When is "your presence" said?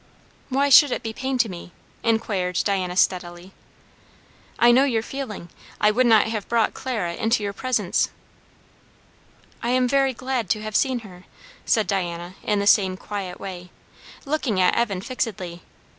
7.43-8.09